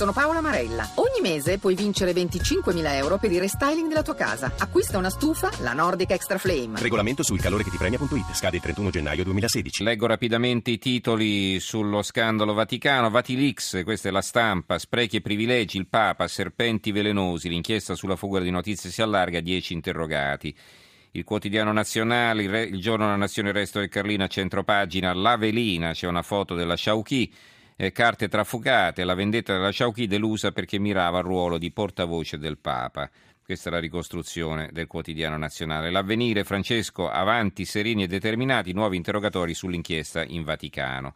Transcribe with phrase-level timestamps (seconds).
[0.00, 0.88] sono Paola Marella.
[0.94, 4.50] Ogni mese puoi vincere 25.000 euro per il restyling della tua casa.
[4.56, 6.80] Acquista una stufa, la Nordic Extra Flame.
[6.80, 8.32] Regolamento sul calore che ti premia.it.
[8.32, 9.82] Scade il 31 gennaio 2016.
[9.82, 13.10] Leggo rapidamente i titoli sullo scandalo Vaticano.
[13.10, 14.78] Vatilix, questa è la stampa.
[14.78, 17.50] Sprechi e privilegi, il Papa, serpenti velenosi.
[17.50, 20.56] L'inchiesta sulla fuga di notizie si allarga, 10 interrogati.
[21.10, 25.12] Il quotidiano nazionale, il, re, il giorno della nazione, il resto del Carlino, a centropagina,
[25.12, 27.30] la velina, c'è una foto della Sciauchi
[27.82, 32.58] eh, carte trafugate, la vendetta della Ciauchi delusa perché mirava al ruolo di portavoce del
[32.58, 33.08] Papa.
[33.42, 35.90] Questa è la ricostruzione del quotidiano nazionale.
[35.90, 41.14] L'avvenire, Francesco, avanti, sereni e determinati, nuovi interrogatori sull'inchiesta in Vaticano.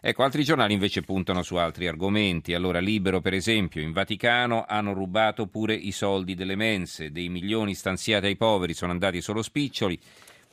[0.00, 2.54] Ecco, altri giornali invece puntano su altri argomenti.
[2.54, 7.74] Allora, Libero, per esempio, in Vaticano hanno rubato pure i soldi delle mense, dei milioni
[7.74, 10.00] stanziati ai poveri sono andati solo spiccioli.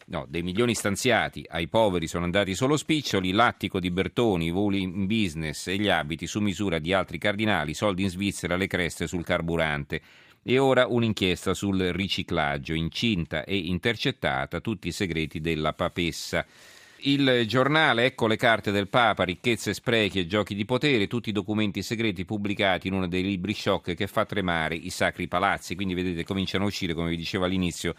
[0.05, 4.81] No, dei milioni stanziati ai poveri sono andati solo spiccioli, l'attico di Bertoni, i voli
[4.81, 9.07] in business e gli abiti su misura di altri cardinali, soldi in Svizzera, le creste
[9.07, 10.01] sul carburante.
[10.43, 16.45] E ora un'inchiesta sul riciclaggio, incinta e intercettata tutti i segreti della papessa.
[17.05, 21.33] Il giornale, ecco le carte del Papa, ricchezze, sprechi e giochi di potere, tutti i
[21.33, 25.75] documenti segreti pubblicati in uno dei libri shock che fa tremare i sacri palazzi.
[25.75, 27.93] Quindi vedete, cominciano a uscire, come vi dicevo all'inizio,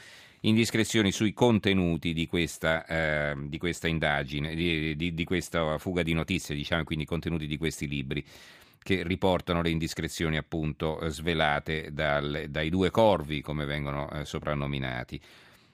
[0.45, 6.13] indiscrezioni sui contenuti di questa, eh, di questa indagine, di, di, di, questa fuga di
[6.13, 8.25] notizie, diciamo, quindi i contenuti di questi libri
[8.83, 15.19] che riportano le indiscrezioni appunto svelate dal, dai due corvi, come vengono eh, soprannominati.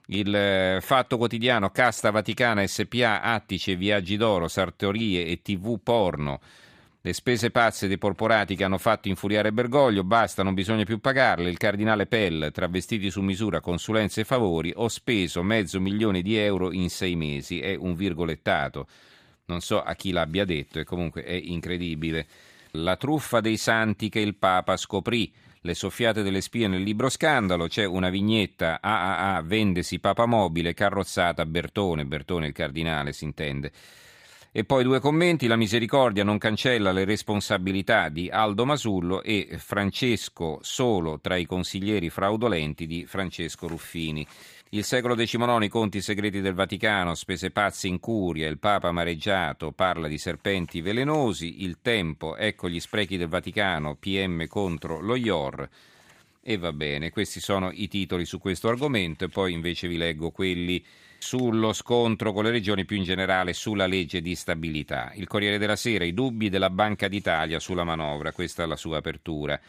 [0.06, 6.40] Il eh, Fatto Quotidiano, Casta Vaticana, SPA, Attici e Viaggi d'Oro, Sartorie e TV Porno
[7.02, 11.48] le spese pazze dei porporati che hanno fatto infuriare Bergoglio, basta, non bisogna più pagarle.
[11.48, 16.72] Il cardinale Pell, travestiti su misura, consulenze e favori, ho speso mezzo milione di euro
[16.72, 17.58] in sei mesi.
[17.58, 18.86] È un virgolettato.
[19.46, 22.26] Non so a chi l'abbia detto e comunque è incredibile.
[22.72, 25.32] La truffa dei santi che il Papa scoprì.
[25.62, 31.44] Le soffiate delle spie nel libro Scandalo, c'è una vignetta AAA, vendesi Papa Mobile, carrozzata
[31.44, 33.72] Bertone, Bertone il cardinale si intende.
[34.52, 40.58] E poi due commenti, la misericordia non cancella le responsabilità di Aldo Masullo e Francesco
[40.62, 44.26] solo tra i consiglieri fraudolenti di Francesco Ruffini.
[44.70, 49.70] Il secolo XIX, i conti segreti del Vaticano, spese pazze in curia, il Papa amareggiato
[49.70, 55.68] parla di serpenti velenosi, il tempo, ecco gli sprechi del Vaticano, PM contro lo IOR.
[56.42, 60.32] E va bene, questi sono i titoli su questo argomento e poi invece vi leggo
[60.32, 60.84] quelli
[61.20, 65.12] sullo scontro con le regioni, più in generale sulla legge di stabilità.
[65.14, 68.98] Il Corriere della Sera, i dubbi della Banca d'Italia sulla manovra, questa è la sua
[68.98, 69.60] apertura.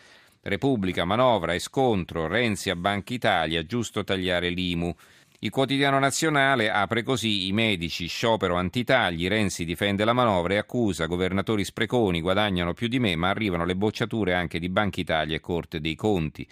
[0.42, 4.96] Repubblica, manovra e scontro, Renzi a Banca Italia, giusto tagliare l'IMU.
[5.40, 11.08] Il quotidiano nazionale apre così i medici, sciopero antitagli, Renzi difende la manovra e accusa
[11.08, 15.40] governatori spreconi, guadagnano più di me, ma arrivano le bocciature anche di Banca Italia e
[15.40, 16.48] Corte dei Conti.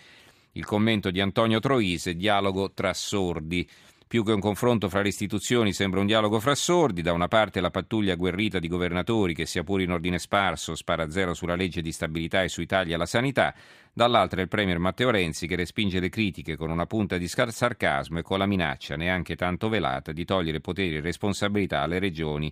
[0.53, 3.67] Il commento di Antonio Troise, dialogo tra sordi.
[4.09, 7.61] Più che un confronto fra le istituzioni sembra un dialogo fra sordi, da una parte
[7.61, 11.83] la pattuglia agguerrita di governatori che sia pure in ordine sparso spara zero sulla legge
[11.83, 13.53] di stabilità e sui tagli alla sanità,
[13.93, 18.23] dall'altra il premier Matteo Renzi che respinge le critiche con una punta di sarcasmo e
[18.23, 22.51] con la minaccia neanche tanto velata di togliere poteri e responsabilità alle regioni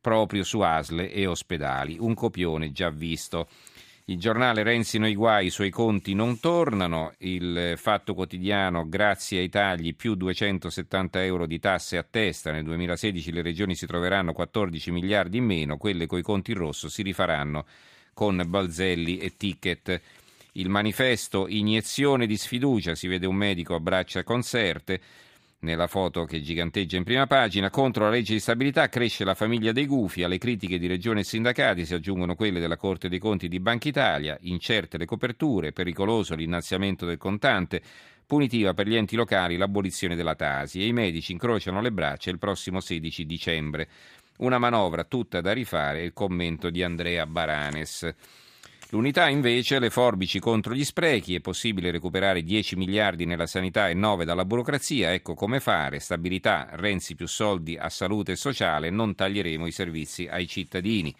[0.00, 3.48] proprio su ASLE e ospedali, un copione già visto.
[4.06, 7.12] Il giornale Renzi noi guai, i suoi conti non tornano.
[7.18, 12.50] Il Fatto Quotidiano, grazie ai tagli, più 270 euro di tasse a testa.
[12.50, 16.88] Nel 2016 le regioni si troveranno 14 miliardi in meno, quelle coi conti in rosso
[16.88, 17.64] si rifaranno
[18.12, 20.00] con Balzelli e ticket.
[20.54, 25.00] Il manifesto, iniezione di sfiducia, si vede un medico a braccia concerte
[25.62, 29.70] nella foto che giganteggia in prima pagina, contro la legge di stabilità cresce la famiglia
[29.70, 33.48] dei gufi, alle critiche di regione e sindacati si aggiungono quelle della Corte dei Conti
[33.48, 37.80] di Banca Italia, incerte le coperture, pericoloso l'innalzamento del contante,
[38.26, 42.38] punitiva per gli enti locali l'abolizione della Tasi e i medici incrociano le braccia il
[42.38, 43.88] prossimo 16 dicembre.
[44.38, 48.12] Una manovra tutta da rifare, il commento di Andrea Baranes.
[48.92, 53.94] L'unità invece, le forbici contro gli sprechi, è possibile recuperare 10 miliardi nella sanità e
[53.94, 59.14] 9 dalla burocrazia, ecco come fare, stabilità, Renzi più soldi a salute e sociale, non
[59.14, 61.14] taglieremo i servizi ai cittadini.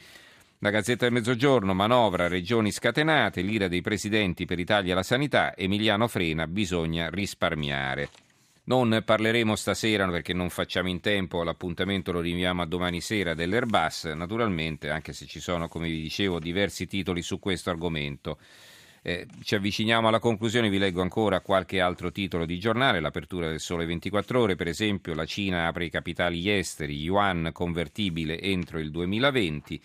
[0.58, 6.08] La Gazzetta del Mezzogiorno, manovra, regioni scatenate, l'ira dei presidenti per Italia alla sanità, Emiliano
[6.08, 8.10] Frena, bisogna risparmiare.
[8.64, 14.05] Non parleremo stasera perché non facciamo in tempo, l'appuntamento lo rinviamo a domani sera dell'Airbus,
[14.05, 18.38] naturalmente, anche se ci sono, come vi dicevo, diversi titoli su questo argomento.
[19.03, 23.59] Eh, ci avviciniamo alla conclusione, vi leggo ancora qualche altro titolo di giornale, l'apertura del
[23.59, 28.93] Sole 24 ore, per esempio la Cina apre i capitali esteri, yuan convertibile entro il
[28.93, 29.82] 2020.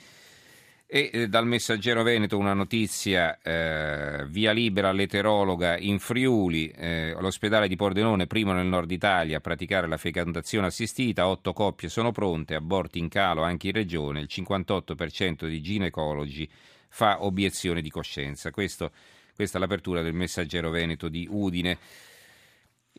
[0.90, 7.68] E eh, dal Messaggero Veneto una notizia, eh, via libera all'eterologa in Friuli, eh, l'ospedale
[7.68, 12.56] di Pordenone, primo nel nord Italia a praticare la fecondazione assistita, otto coppie sono pronte,
[12.56, 16.50] aborti in calo anche in regione, il 58% di ginecologi
[16.88, 18.52] fa obiezione di coscienza.
[18.52, 18.92] Questo,
[19.36, 21.78] questa è l'apertura del Messaggero Veneto di Udine.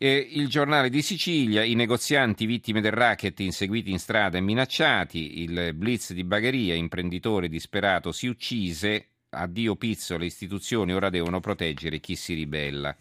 [0.01, 5.41] E il giornale di Sicilia, i negozianti vittime del racket inseguiti in strada e minacciati,
[5.41, 11.99] il blitz di Bagheria, imprenditore disperato si uccise, addio Pizzo, le istituzioni ora devono proteggere
[11.99, 12.95] chi si ribella.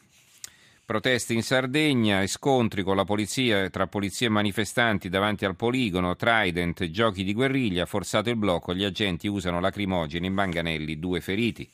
[0.85, 6.17] Proteste in Sardegna e scontri con la polizia tra polizia e manifestanti davanti al poligono,
[6.17, 11.71] Trident, giochi di guerriglia, forzato il blocco, gli agenti usano lacrimogeni in manganelli, due feriti.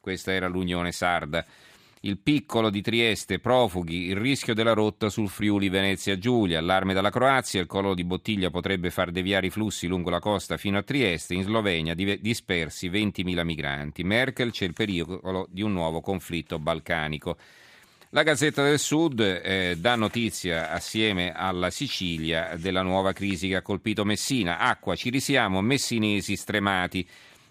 [0.00, 1.46] Questa era l'Unione Sarda
[2.06, 7.10] il piccolo di Trieste, profughi, il rischio della rotta sul Friuli Venezia Giulia, allarme dalla
[7.10, 10.82] Croazia, il collo di bottiglia potrebbe far deviare i flussi lungo la costa fino a
[10.82, 14.04] Trieste, in Slovenia dispersi 20.000 migranti.
[14.04, 17.36] Merkel c'è il pericolo di un nuovo conflitto balcanico.
[18.10, 23.62] La Gazzetta del Sud eh, dà notizia assieme alla Sicilia della nuova crisi che ha
[23.62, 24.58] colpito Messina.
[24.58, 27.06] Acqua, ci risiamo, messinesi stremati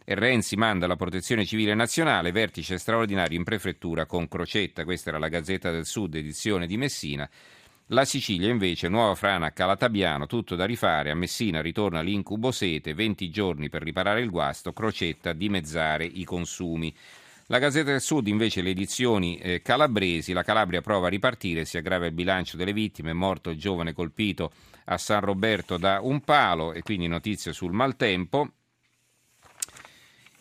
[0.07, 5.17] e Renzi manda la protezione civile nazionale, vertice straordinario in prefettura con Crocetta, questa era
[5.17, 7.27] la Gazzetta del Sud, edizione di Messina.
[7.87, 12.93] La Sicilia invece, nuova frana a Calatabiano, tutto da rifare, a Messina ritorna l'incubo sete,
[12.93, 16.95] 20 giorni per riparare il guasto, Crocetta dimezzare i consumi.
[17.47, 21.77] La Gazzetta del Sud invece le edizioni eh, calabresi, la Calabria prova a ripartire, si
[21.77, 24.51] aggrava il bilancio delle vittime, morto il giovane colpito
[24.85, 28.51] a San Roberto da un palo e quindi notizie sul maltempo.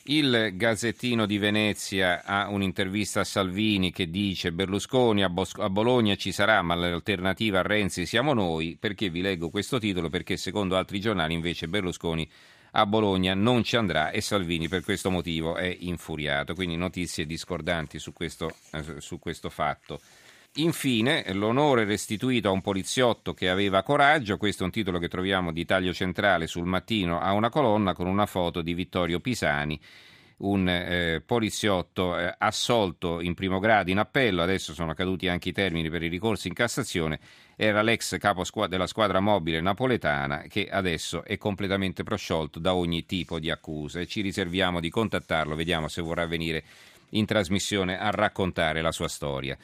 [0.06, 6.14] Il Gazzettino di Venezia ha un'intervista a Salvini che dice Berlusconi a, Bos- a, Bologna
[6.14, 8.76] ci sarà, ma l'alternativa a Renzi siamo noi.
[8.78, 10.10] Perché vi leggo questo titolo?
[10.10, 12.28] Perché secondo altri giornali invece Berlusconi
[12.72, 16.52] a Bologna non ci andrà e Salvini per questo motivo è infuriato.
[16.52, 20.02] Quindi notizie discordanti su questo, eh, su questo fatto.
[20.58, 25.50] Infine, l'onore restituito a un poliziotto che aveva coraggio, questo è un titolo che troviamo
[25.50, 29.80] di taglio centrale sul mattino a una colonna con una foto di Vittorio Pisani,
[30.38, 35.52] un eh, poliziotto eh, assolto in primo grado in appello, adesso sono caduti anche i
[35.52, 37.18] termini per i ricorsi in Cassazione,
[37.56, 43.06] era l'ex capo squ- della squadra mobile napoletana che adesso è completamente prosciolto da ogni
[43.06, 46.62] tipo di accusa e ci riserviamo di contattarlo, vediamo se vorrà venire
[47.10, 49.58] in trasmissione a raccontare la sua storia.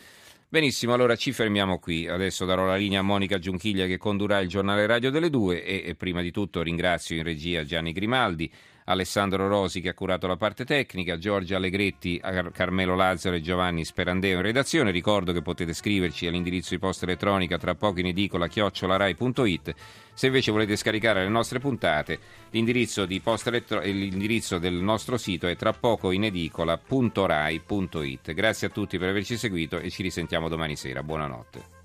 [0.52, 2.08] Benissimo, allora ci fermiamo qui.
[2.08, 5.84] Adesso darò la linea a Monica Giunchiglia che condurrà il giornale radio delle due e,
[5.86, 8.50] e prima di tutto ringrazio in regia Gianni Grimaldi,
[8.90, 12.20] Alessandro Rosi che ha curato la parte tecnica, Giorgia Allegretti,
[12.52, 14.90] Carmelo Lazzaro e Giovanni Sperandeo in redazione.
[14.90, 19.74] Ricordo che potete scriverci all'indirizzo di posta elettronica tra poco in edicola chiocciolarai.it.
[20.12, 22.18] Se invece volete scaricare le nostre puntate,
[22.50, 28.34] l'indirizzo, elettro- l'indirizzo del nostro sito è tra poco in edicola.rai.it.
[28.34, 31.04] Grazie a tutti per averci seguito e ci risentiamo domani sera.
[31.04, 31.79] Buonanotte.